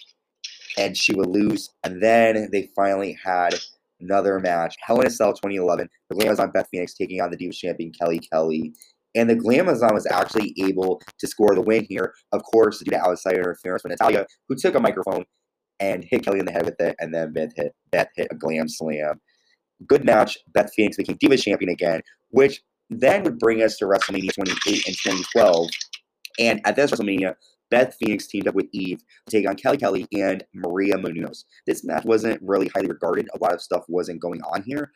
and 0.77 0.97
she 0.97 1.15
would 1.15 1.29
lose. 1.29 1.71
And 1.85 2.03
then 2.03 2.49
they 2.53 2.71
finally 2.75 3.17
had 3.25 3.55
another 4.01 4.39
match. 4.41 4.77
Hell 4.81 5.01
in 5.01 5.07
a 5.07 5.11
Cell 5.11 5.33
2011. 5.33 5.89
The 6.11 6.17
Glamazon 6.17 6.53
Beth 6.53 6.69
Phoenix 6.71 6.95
taking 6.95 7.21
on 7.21 7.31
the 7.31 7.37
Divas 7.37 7.57
champion 7.57 7.93
Kelly 7.93 8.19
Kelly. 8.19 8.75
And 9.15 9.31
the 9.31 9.37
Glamazon 9.37 9.95
was 9.95 10.07
actually 10.07 10.55
able 10.59 11.01
to 11.19 11.27
score 11.29 11.55
the 11.55 11.61
win 11.61 11.87
here, 11.89 12.13
of 12.33 12.43
course, 12.43 12.81
due 12.81 12.91
to 12.91 13.01
outside 13.01 13.37
interference 13.37 13.83
from 13.83 13.93
Natalya, 13.93 14.27
who 14.49 14.57
took 14.57 14.75
a 14.75 14.81
microphone 14.81 15.25
and 15.79 16.05
hit 16.05 16.25
Kelly 16.25 16.41
in 16.41 16.47
the 16.47 16.53
head 16.53 16.65
with 16.65 16.81
it, 16.81 16.97
and 16.99 17.15
then 17.15 17.33
Beth 17.33 17.53
hit 17.55 17.75
Beth 17.93 18.09
hit 18.17 18.29
a 18.33 18.35
glam 18.35 18.69
slam. 18.69 19.21
Good 19.87 20.05
match. 20.05 20.39
Beth 20.53 20.73
Phoenix 20.75 20.97
became 20.97 21.17
Divas 21.17 21.43
champion 21.43 21.71
again, 21.71 22.03
which 22.31 22.61
then 22.91 23.23
would 23.23 23.39
bring 23.39 23.63
us 23.63 23.77
to 23.79 23.85
WrestleMania 23.85 24.35
28 24.35 24.87
and 24.87 24.97
2012. 24.97 25.69
And 26.39 26.61
at 26.65 26.77
this 26.77 26.91
WrestleMania, 26.91 27.37
Beth 27.71 27.97
Phoenix 27.99 28.27
teamed 28.27 28.49
up 28.49 28.55
with 28.55 28.67
Eve 28.73 29.03
to 29.27 29.37
take 29.37 29.49
on 29.49 29.57
Kelly 29.57 29.77
Kelly 29.77 30.07
and 30.13 30.45
Maria 30.53 30.95
Menounos. 30.95 31.45
This 31.67 31.85
match 31.85 32.05
wasn't 32.05 32.41
really 32.43 32.69
highly 32.69 32.89
regarded. 32.89 33.29
A 33.35 33.39
lot 33.39 33.53
of 33.53 33.63
stuff 33.63 33.85
wasn't 33.89 34.21
going 34.21 34.43
on 34.43 34.63
here. 34.63 34.93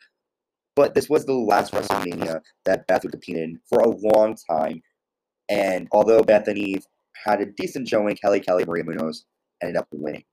But 0.75 0.93
this 0.93 1.09
was 1.09 1.25
the 1.25 1.33
last 1.33 1.73
WrestleMania 1.73 2.41
that 2.65 2.87
Beth 2.87 3.03
would 3.03 3.11
compete 3.11 3.37
in 3.37 3.59
for 3.67 3.79
a 3.79 3.89
long 3.89 4.35
time. 4.49 4.81
And 5.49 5.87
although 5.91 6.21
Beth 6.21 6.47
and 6.47 6.57
Eve 6.57 6.85
had 7.25 7.41
a 7.41 7.47
decent 7.47 7.87
showing, 7.87 8.15
Kelly 8.15 8.39
Kelly 8.39 8.65
Maria 8.65 8.83
Menounos 8.83 9.23
ended 9.61 9.77
up 9.77 9.87
winning. 9.91 10.23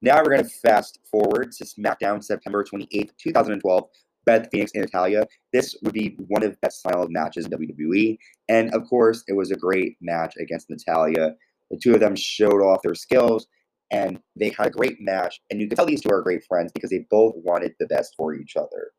Now 0.00 0.18
we're 0.18 0.30
going 0.30 0.44
to 0.44 0.48
fast 0.48 1.00
forward 1.10 1.52
to 1.52 1.64
SmackDown 1.64 2.22
September 2.22 2.64
28th, 2.64 3.10
2012. 3.18 3.88
Beth 4.28 4.48
Phoenix 4.52 4.72
and 4.74 4.82
Natalya. 4.82 5.26
This 5.54 5.74
would 5.82 5.94
be 5.94 6.14
one 6.26 6.42
of 6.42 6.60
Beth's 6.60 6.82
final 6.82 7.08
matches 7.08 7.46
in 7.46 7.52
WWE. 7.52 8.18
And 8.50 8.74
of 8.74 8.86
course, 8.86 9.24
it 9.26 9.32
was 9.32 9.50
a 9.50 9.56
great 9.56 9.96
match 10.02 10.34
against 10.38 10.68
Natalya. 10.68 11.34
The 11.70 11.78
two 11.78 11.94
of 11.94 12.00
them 12.00 12.14
showed 12.14 12.60
off 12.60 12.82
their 12.82 12.94
skills, 12.94 13.46
and 13.90 14.20
they 14.38 14.50
had 14.50 14.66
a 14.66 14.70
great 14.70 15.00
match. 15.00 15.40
And 15.50 15.62
you 15.62 15.66
can 15.66 15.76
tell 15.76 15.86
these 15.86 16.02
two 16.02 16.10
are 16.10 16.20
great 16.20 16.44
friends 16.44 16.72
because 16.74 16.90
they 16.90 17.06
both 17.10 17.36
wanted 17.36 17.72
the 17.80 17.86
best 17.86 18.12
for 18.18 18.34
each 18.34 18.54
other. 18.54 18.92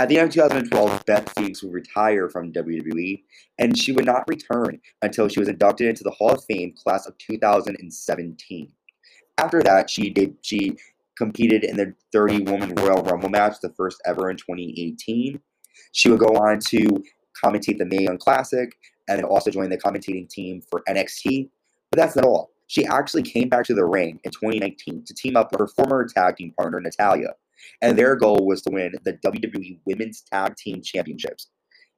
At 0.00 0.08
the 0.08 0.18
end 0.18 0.28
of 0.28 0.34
2012, 0.34 1.06
Beth 1.06 1.32
Phoenix 1.36 1.62
would 1.62 1.72
retire 1.72 2.28
from 2.28 2.52
WWE, 2.52 3.22
and 3.58 3.78
she 3.78 3.92
would 3.92 4.06
not 4.06 4.24
return 4.26 4.80
until 5.02 5.28
she 5.28 5.38
was 5.38 5.48
inducted 5.48 5.86
into 5.86 6.02
the 6.02 6.10
Hall 6.10 6.32
of 6.32 6.44
Fame 6.50 6.74
class 6.76 7.06
of 7.06 7.16
2017. 7.18 8.72
After 9.38 9.62
that, 9.62 9.88
she 9.88 10.10
did 10.10 10.36
she 10.42 10.76
competed 11.20 11.64
in 11.64 11.76
the 11.76 11.94
30 12.12 12.44
woman 12.44 12.74
Royal 12.76 13.02
Rumble 13.02 13.28
match, 13.28 13.56
the 13.60 13.68
first 13.76 14.00
ever 14.06 14.30
in 14.30 14.38
2018. 14.38 15.38
She 15.92 16.08
would 16.08 16.18
go 16.18 16.34
on 16.36 16.60
to 16.68 17.04
commentate 17.44 17.76
the 17.76 17.84
Mae 17.84 18.04
Young 18.04 18.16
Classic 18.16 18.74
and 19.06 19.18
then 19.18 19.24
also 19.24 19.50
join 19.50 19.68
the 19.68 19.76
commentating 19.76 20.28
team 20.30 20.62
for 20.70 20.82
NXT. 20.88 21.50
But 21.90 21.98
that's 21.98 22.16
not 22.16 22.24
all. 22.24 22.52
She 22.68 22.86
actually 22.86 23.22
came 23.22 23.50
back 23.50 23.64
to 23.66 23.74
the 23.74 23.84
ring 23.84 24.18
in 24.24 24.30
2019 24.30 25.04
to 25.04 25.14
team 25.14 25.36
up 25.36 25.52
with 25.52 25.60
her 25.60 25.66
former 25.66 26.06
tag 26.08 26.36
team 26.36 26.54
partner, 26.56 26.80
Natalya. 26.80 27.34
And 27.82 27.98
their 27.98 28.16
goal 28.16 28.46
was 28.46 28.62
to 28.62 28.70
win 28.72 28.94
the 29.04 29.12
WWE 29.14 29.80
Women's 29.84 30.22
Tag 30.22 30.56
Team 30.56 30.80
Championships. 30.80 31.48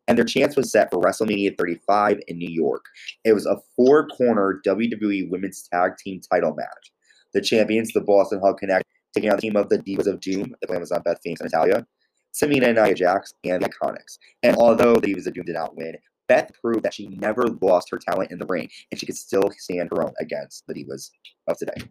And 0.09 0.19
their 0.19 0.25
chance 0.25 0.57
was 0.57 0.73
set 0.73 0.91
for 0.91 1.01
WrestleMania 1.01 1.57
35 1.57 2.21
in 2.27 2.39
New 2.39 2.51
York. 2.51 2.87
It 3.25 3.35
was 3.35 3.47
a 3.47 3.59
four 3.77 4.09
corner 4.09 4.61
WWE 4.67 5.31
Women's 5.31 5.69
Tag 5.73 5.97
Team 5.97 6.21
title 6.21 6.55
match. 6.55 6.91
The 7.35 7.41
champions, 7.41 7.93
the 7.93 8.01
Boss 8.01 8.33
'n' 8.33 8.41
Hug 8.41 8.59
Connection, 8.59 8.92
taking 9.15 9.31
on 9.31 9.37
the 9.37 9.43
team 9.43 9.57
of 9.57 9.69
the 9.69 9.79
Divas 9.79 10.07
of 10.07 10.21
Doom, 10.21 10.55
the 10.61 10.67
Glamazon 10.67 11.05
Beth 11.05 11.21
Phoenix 11.23 11.41
and 11.41 11.51
Natalya, 11.51 11.87
Tamina 12.35 12.69
and 12.69 12.77
Nia 12.77 12.95
Jax, 12.95 13.35
and 13.45 13.63
the 13.63 13.69
Iconics. 13.69 14.19
And 14.43 14.57
although 14.57 14.95
the 14.95 15.15
Divas 15.15 15.27
of 15.27 15.35
Doom 15.35 15.45
did 15.45 15.55
not 15.55 15.77
win, 15.77 15.97
Beth 16.29 16.51
proved 16.61 16.83
that 16.85 16.95
she 16.95 17.09
never 17.09 17.47
lost 17.61 17.91
her 17.91 17.99
talent 17.99 18.31
in 18.31 18.39
the 18.39 18.47
ring, 18.47 18.69
and 18.91 18.99
she 18.99 19.07
could 19.07 19.17
still 19.17 19.51
stand 19.59 19.91
her 19.91 20.03
own 20.03 20.15
against 20.19 20.67
the 20.67 20.75
Divas 20.75 21.11
of 21.47 21.59
today. 21.59 21.89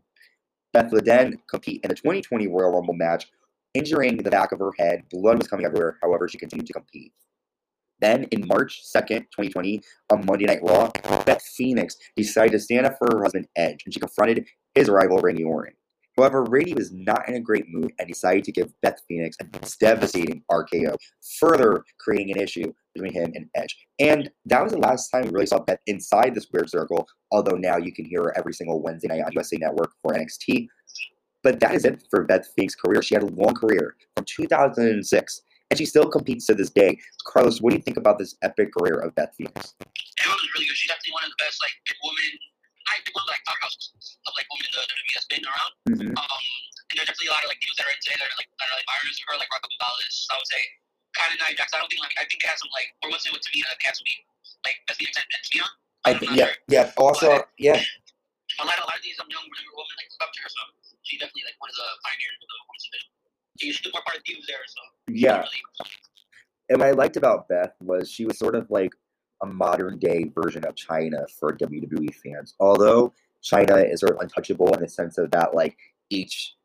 Beth 0.73 0.91
would 0.91 1.05
then 1.05 1.37
compete 1.49 1.81
in 1.83 1.89
the 1.89 1.95
2020 1.95 2.47
Royal 2.47 2.71
Rumble 2.71 2.93
match, 2.93 3.27
injuring 3.73 4.17
the 4.17 4.31
back 4.31 4.51
of 4.51 4.59
her 4.59 4.71
head. 4.79 5.03
Blood 5.11 5.37
was 5.37 5.47
coming 5.47 5.65
everywhere. 5.65 5.97
However, 6.01 6.27
she 6.27 6.37
continued 6.37 6.67
to 6.67 6.73
compete. 6.73 7.13
Then, 7.99 8.23
in 8.31 8.47
March 8.47 8.81
2nd, 8.95 9.27
2020, 9.29 9.81
on 10.11 10.25
Monday 10.25 10.45
Night 10.45 10.63
Raw, 10.63 10.89
Beth 11.23 11.43
Phoenix 11.43 11.97
decided 12.15 12.53
to 12.53 12.59
stand 12.59 12.87
up 12.87 12.97
for 12.97 13.07
her 13.11 13.21
husband 13.21 13.47
Edge, 13.55 13.83
and 13.85 13.93
she 13.93 13.99
confronted 13.99 14.47
his 14.73 14.89
rival 14.89 15.19
Randy 15.19 15.43
Orton. 15.43 15.75
However, 16.21 16.43
Randy 16.43 16.75
was 16.75 16.91
not 16.91 17.27
in 17.27 17.33
a 17.33 17.39
great 17.39 17.65
mood 17.67 17.93
and 17.97 18.07
decided 18.07 18.43
to 18.43 18.51
give 18.51 18.79
Beth 18.81 19.01
Phoenix 19.07 19.35
a 19.41 19.45
devastating 19.79 20.43
RKO, 20.51 20.95
further 21.39 21.83
creating 21.99 22.37
an 22.37 22.43
issue 22.43 22.71
between 22.93 23.11
him 23.11 23.31
and 23.33 23.47
Edge. 23.55 23.75
And 23.97 24.29
that 24.45 24.61
was 24.61 24.73
the 24.73 24.77
last 24.77 25.09
time 25.09 25.23
we 25.23 25.31
really 25.31 25.47
saw 25.47 25.57
Beth 25.57 25.79
inside 25.87 26.35
this 26.35 26.45
weird 26.53 26.69
circle, 26.69 27.07
although 27.31 27.57
now 27.57 27.77
you 27.77 27.91
can 27.91 28.05
hear 28.05 28.21
her 28.25 28.37
every 28.37 28.53
single 28.53 28.83
Wednesday 28.83 29.07
night 29.07 29.23
on 29.25 29.31
USA 29.31 29.57
Network 29.57 29.93
for 29.99 30.13
NXT. 30.13 30.67
But 31.41 31.59
that 31.61 31.73
is 31.73 31.85
it 31.85 32.03
for 32.11 32.23
Beth 32.23 32.47
Phoenix's 32.55 32.75
career. 32.75 33.01
She 33.01 33.15
had 33.15 33.23
a 33.23 33.33
long 33.33 33.55
career 33.55 33.95
from 34.15 34.25
2006, 34.25 35.41
and 35.71 35.77
she 35.79 35.87
still 35.87 36.05
competes 36.05 36.45
to 36.45 36.53
this 36.53 36.69
day. 36.69 36.99
Carlos, 37.25 37.61
what 37.61 37.71
do 37.71 37.77
you 37.77 37.81
think 37.81 37.97
about 37.97 38.19
this 38.19 38.35
epic 38.43 38.69
career 38.77 38.99
of 38.99 39.15
Beth 39.15 39.33
Phoenix? 39.35 39.73
It 39.79 40.27
was 40.27 40.49
really 40.53 40.67
good. 40.67 40.77
She's 40.77 40.87
definitely 40.87 41.13
one 41.13 41.23
of 41.23 41.31
the 41.31 41.43
best 41.43 41.57
like 41.63 41.73
women. 42.03 42.37
I 42.93 43.01
think 43.01 43.15
one 43.15 43.23
of 43.23 43.33
like 43.33 43.41
powerhouses 43.49 44.10
of 44.31 44.35
like 44.39 44.47
women 44.47 44.65
in 44.65 44.73
the 44.73 44.83
WWE 44.88 45.13
has 45.19 45.27
been 45.27 45.43
around. 45.43 45.73
Mm-hmm. 45.91 46.15
Um, 46.15 46.41
and 46.91 46.95
there's 46.95 47.07
definitely 47.07 47.31
a 47.31 47.35
lot 47.35 47.43
of 47.43 47.50
like 47.51 47.59
people 47.59 47.75
that 47.79 47.88
are 47.88 47.95
today 48.00 48.17
that 48.19 48.27
are 48.27 48.38
like 48.39 48.50
that 48.55 48.67
are 48.71 48.75
like 48.79 48.88
admirers 48.88 49.17
of 49.19 49.23
her, 49.27 49.35
like 49.35 49.51
Raquel 49.51 49.71
Gonzalez. 49.75 50.15
I 50.31 50.35
would 50.39 50.50
say 50.50 50.61
kind 51.15 51.29
of 51.35 51.38
Nia 51.43 51.55
Jax. 51.55 51.75
I 51.75 51.83
don't 51.83 51.91
think 51.91 52.03
like 52.03 52.15
I 52.15 52.23
think 52.27 52.39
they 52.39 52.50
have 52.51 52.59
some 52.59 52.71
like 52.71 52.89
or 53.03 53.11
what's 53.11 53.27
it 53.27 53.35
with 53.35 53.43
Tamina? 53.43 53.71
They 53.75 53.88
have 53.88 54.00
some 54.00 54.07
like 54.63 54.77
Beth 54.88 54.97
Phoenix 55.00 55.15
and 55.19 55.27
and 55.27 55.43
Tamina. 55.43 55.69
I 56.01 56.17
think, 56.17 56.33
yeah, 56.33 56.50
yeah. 56.67 56.89
Also, 56.97 57.45
yeah, 57.61 57.77
A 57.77 58.65
lot, 58.65 58.73
of, 58.73 58.83
a 58.83 58.89
lot 58.89 58.97
of 58.97 59.05
these 59.05 59.21
um, 59.21 59.29
young 59.29 59.45
younger 59.45 59.73
women 59.77 59.95
like 60.01 60.09
look 60.09 60.25
up 60.25 60.33
to 60.33 60.39
her, 60.41 60.50
so 60.50 60.61
she's 61.05 61.19
definitely 61.21 61.45
like 61.45 61.61
one 61.61 61.69
of 61.69 61.77
the 61.77 61.89
pioneers 62.01 62.38
of 62.41 62.47
the 62.50 62.57
women's 62.65 62.85
division. 62.89 63.09
She's 63.61 63.77
still 63.77 63.93
more 63.93 64.01
part 64.01 64.17
of 64.17 64.23
the 64.25 64.33
teams 64.33 64.45
there, 64.50 64.65
so 64.65 64.81
yeah. 65.13 65.45
really, 65.45 65.61
And 66.73 66.79
what 66.81 66.89
I 66.89 66.97
liked 66.97 67.17
about 67.17 67.47
Beth 67.47 67.77
was 67.85 68.09
she 68.09 68.25
was 68.25 68.39
sort 68.39 68.55
of 68.55 68.65
like 68.71 68.89
a 69.43 69.45
modern 69.45 70.00
day 70.00 70.31
version 70.33 70.65
of 70.65 70.73
Chyna 70.75 71.29
for 71.38 71.53
WWE 71.53 72.13
fans. 72.15 72.55
Although 72.59 73.13
Chyna 73.43 73.91
is 73.91 74.01
sort 74.01 74.13
of 74.13 74.21
untouchable 74.21 74.74
in 74.74 74.81
the 74.81 74.89
sense 74.89 75.17
of 75.17 75.31
that, 75.31 75.55
like 75.55 75.77
each 76.10 76.55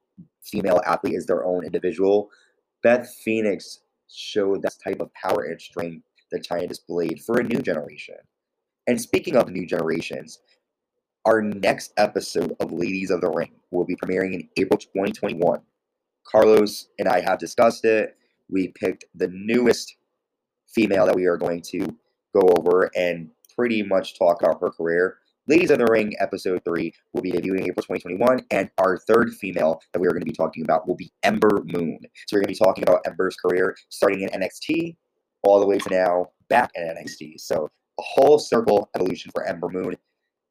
female 0.43 0.81
athlete 0.87 1.15
is 1.15 1.27
their 1.27 1.45
own 1.45 1.65
individual. 1.65 2.31
Beth 2.83 3.13
Phoenix 3.25 3.81
showed 4.09 4.63
that 4.63 4.77
type 4.83 5.01
of 5.01 5.13
power 5.15 5.45
and 5.45 5.61
strength 5.61 6.07
that 6.31 6.47
Chyna 6.47 6.69
displayed 6.69 7.21
for 7.25 7.39
a 7.41 7.45
new 7.45 7.61
generation. 7.61 8.17
And 8.87 9.01
speaking 9.01 9.37
of 9.37 9.49
new 9.51 9.67
generations, 9.67 10.39
our 11.25 11.43
next 11.43 11.93
episode 11.97 12.55
of 12.61 12.73
Ladies 12.73 13.11
of 13.11 13.21
the 13.21 13.31
Ring 13.31 13.51
will 13.73 13.85
be 13.85 13.97
premiering 13.97 14.35
in 14.35 14.49
April 14.57 14.79
2021. 14.79 15.61
Carlos 16.25 16.89
and 16.99 17.09
I 17.09 17.21
have 17.21 17.39
discussed 17.39 17.85
it. 17.85 18.17
We 18.49 18.69
picked 18.69 19.07
the 19.15 19.29
newest 19.33 19.97
female 20.69 21.07
that 21.07 21.17
we 21.17 21.27
are 21.27 21.37
going 21.37 21.63
to 21.63 21.97
go 22.33 22.49
over 22.57 22.91
and 22.95 23.31
pretty 23.57 23.83
much 23.83 24.19
talk 24.19 24.43
about 24.43 24.61
her 24.61 24.71
career. 24.71 25.19
Ladies 25.49 25.71
of 25.71 25.79
the 25.79 25.87
Ring 25.87 26.13
episode 26.19 26.61
3 26.65 26.93
will 27.13 27.23
be 27.23 27.31
debuting 27.31 27.69
April 27.69 27.85
2021, 27.85 28.41
and 28.51 28.69
our 28.79 28.99
third 28.99 29.33
female 29.33 29.81
that 29.93 30.01
we 30.01 30.09
are 30.09 30.11
going 30.11 30.23
to 30.23 30.27
be 30.27 30.33
talking 30.33 30.65
about 30.65 30.89
will 30.89 30.97
be 30.97 31.13
Ember 31.23 31.63
Moon. 31.67 32.01
So 32.27 32.35
we're 32.35 32.41
going 32.41 32.53
to 32.53 32.61
be 32.61 32.65
talking 32.65 32.83
about 32.83 33.03
Ember's 33.07 33.37
career 33.37 33.77
starting 33.89 34.23
in 34.23 34.29
NXT 34.31 34.97
all 35.45 35.61
the 35.61 35.67
way 35.67 35.79
to 35.79 35.89
now 35.89 36.27
back 36.49 36.73
in 36.75 36.83
NXT. 36.83 37.39
So 37.39 37.69
a 38.01 38.03
whole 38.03 38.41
circle 38.41 38.91
evolution 38.97 39.31
for 39.33 39.45
Ember 39.45 39.69
Moon. 39.69 39.95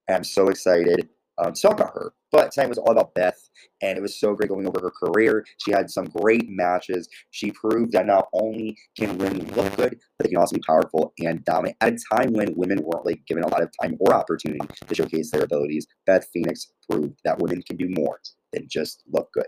And 0.07 0.15
I'm 0.15 0.23
so 0.23 0.47
excited 0.47 1.09
um, 1.37 1.53
about 1.65 1.93
her. 1.93 2.13
But 2.31 2.51
tonight 2.51 2.69
was 2.69 2.77
all 2.77 2.91
about 2.91 3.13
Beth, 3.13 3.49
and 3.81 3.97
it 3.97 4.01
was 4.01 4.19
so 4.19 4.33
great 4.35 4.49
going 4.49 4.67
over 4.67 4.79
her 4.81 4.91
career. 4.91 5.45
She 5.57 5.71
had 5.71 5.89
some 5.89 6.05
great 6.05 6.49
matches. 6.49 7.07
She 7.31 7.51
proved 7.51 7.93
that 7.93 8.05
not 8.05 8.27
only 8.33 8.77
can 8.97 9.17
women 9.17 9.47
look 9.55 9.75
good, 9.77 9.99
but 10.17 10.23
they 10.23 10.29
can 10.29 10.37
also 10.37 10.55
be 10.55 10.61
powerful 10.65 11.13
and 11.19 11.43
dominant. 11.45 11.77
At 11.81 11.93
a 11.93 11.97
time 12.15 12.33
when 12.33 12.53
women 12.55 12.79
weren't 12.83 13.05
like 13.05 13.25
given 13.25 13.43
a 13.43 13.47
lot 13.47 13.63
of 13.63 13.69
time 13.81 13.97
or 13.99 14.13
opportunity 14.13 14.59
to 14.87 14.95
showcase 14.95 15.31
their 15.31 15.43
abilities, 15.43 15.87
Beth 16.05 16.27
Phoenix 16.33 16.73
proved 16.89 17.19
that 17.23 17.39
women 17.39 17.61
can 17.61 17.77
do 17.77 17.87
more 17.89 18.19
than 18.51 18.67
just 18.69 19.03
look 19.11 19.31
good. 19.33 19.47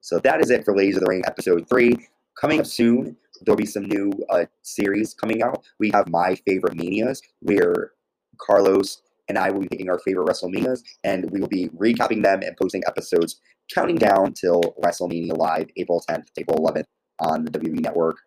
So 0.00 0.18
that 0.20 0.40
is 0.40 0.50
it 0.50 0.64
for 0.64 0.76
Ladies 0.76 0.96
of 0.96 1.02
the 1.02 1.08
Ring 1.08 1.22
episode 1.26 1.68
three. 1.68 1.96
Coming 2.40 2.60
up 2.60 2.66
soon, 2.66 3.16
there'll 3.44 3.56
be 3.56 3.66
some 3.66 3.84
new 3.84 4.12
uh, 4.30 4.44
series 4.62 5.14
coming 5.14 5.42
out. 5.42 5.64
We 5.80 5.90
have 5.90 6.08
My 6.08 6.36
Favorite 6.46 6.76
Manias, 6.76 7.20
where 7.40 7.92
Carlos 8.38 9.02
and 9.28 9.38
I 9.38 9.50
will 9.50 9.60
be 9.60 9.68
picking 9.68 9.90
our 9.90 9.98
favorite 9.98 10.26
WrestleManias, 10.28 10.82
and 11.04 11.30
we 11.30 11.40
will 11.40 11.48
be 11.48 11.68
recapping 11.70 12.22
them 12.22 12.42
and 12.42 12.56
posting 12.56 12.82
episodes 12.86 13.40
counting 13.74 13.96
down 13.96 14.32
till 14.32 14.62
WrestleMania 14.82 15.36
Live, 15.36 15.68
April 15.76 16.02
10th, 16.08 16.26
April 16.38 16.58
11th 16.58 16.84
on 17.20 17.44
the 17.44 17.50
WWE 17.50 17.80
Network. 17.80 18.18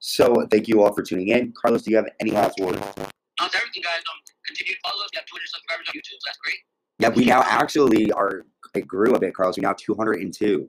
So 0.00 0.46
thank 0.50 0.68
you 0.68 0.82
all 0.82 0.92
for 0.92 1.02
tuning 1.02 1.28
in. 1.28 1.52
Carlos, 1.60 1.82
do 1.82 1.90
you 1.90 1.96
have 1.96 2.06
any 2.20 2.30
last 2.30 2.58
words? 2.60 2.78
that's 3.38 3.54
everything, 3.54 3.82
guys. 3.82 4.02
Um, 4.10 4.18
continue 4.46 4.74
to 4.74 4.80
follow 4.84 5.04
us. 5.04 5.10
We 5.12 5.18
have 5.18 5.26
200 5.26 5.48
subscribers 5.48 5.86
on 5.88 5.94
YouTube. 5.94 6.18
That's 6.26 6.38
great. 6.38 6.58
Yeah, 6.98 7.08
we 7.10 7.24
now 7.26 7.42
actually 7.46 8.12
are. 8.12 8.44
It 8.74 8.86
grew 8.86 9.14
a 9.14 9.20
bit, 9.20 9.34
Carlos. 9.34 9.56
We 9.56 9.62
now 9.62 9.74
202. 9.74 10.68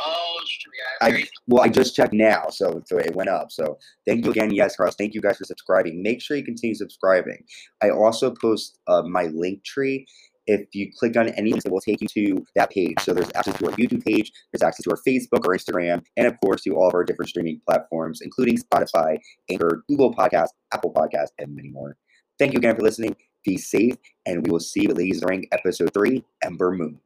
Oh, 0.00 0.40
true. 0.46 0.72
Yeah, 0.78 1.18
I, 1.18 1.24
well, 1.48 1.64
I 1.64 1.68
just 1.68 1.96
checked 1.96 2.12
now, 2.12 2.46
so 2.50 2.82
so 2.86 2.98
it 2.98 3.14
went 3.16 3.28
up. 3.28 3.50
So 3.50 3.78
thank 4.06 4.24
you 4.24 4.30
again, 4.30 4.52
yes, 4.52 4.76
Carlos. 4.76 4.94
Thank 4.94 5.14
you 5.14 5.20
guys 5.20 5.38
for 5.38 5.44
subscribing. 5.44 6.02
Make 6.02 6.22
sure 6.22 6.36
you 6.36 6.44
continue 6.44 6.74
subscribing. 6.74 7.42
I 7.82 7.90
also 7.90 8.32
post 8.40 8.78
uh, 8.86 9.02
my 9.02 9.24
link 9.26 9.64
tree. 9.64 10.06
If 10.46 10.68
you 10.72 10.90
click 10.98 11.16
on 11.16 11.28
any 11.30 11.50
link, 11.50 11.62
it 11.66 11.72
will 11.72 11.80
take 11.80 12.00
you 12.00 12.08
to 12.08 12.46
that 12.54 12.70
page. 12.70 12.94
So 13.00 13.12
there's 13.12 13.30
access 13.34 13.58
to 13.58 13.66
our 13.66 13.72
YouTube 13.72 14.04
page, 14.04 14.32
there's 14.52 14.62
access 14.62 14.84
to 14.84 14.90
our 14.90 15.00
Facebook 15.06 15.44
or 15.44 15.54
Instagram, 15.54 16.02
and 16.16 16.26
of 16.26 16.34
course 16.40 16.62
to 16.62 16.70
all 16.70 16.88
of 16.88 16.94
our 16.94 17.04
different 17.04 17.28
streaming 17.28 17.60
platforms, 17.68 18.20
including 18.22 18.56
Spotify, 18.56 19.18
Anchor, 19.50 19.84
Google 19.88 20.14
Podcast, 20.14 20.48
Apple 20.72 20.92
Podcast, 20.92 21.28
and 21.38 21.54
many 21.54 21.68
more. 21.68 21.96
Thank 22.38 22.52
you 22.52 22.58
again 22.58 22.76
for 22.76 22.82
listening. 22.82 23.16
Be 23.44 23.58
safe, 23.58 23.96
and 24.26 24.46
we 24.46 24.50
will 24.50 24.60
see 24.60 24.82
you 24.82 24.90
at 24.90 24.96
Ladies 24.96 25.22
Ring 25.22 25.46
episode 25.52 25.92
three, 25.92 26.24
Ember 26.42 26.70
Moon. 26.72 27.00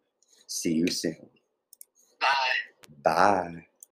See 0.47 0.75
you 0.75 0.87
soon. 0.89 1.32
Bye. 3.03 3.67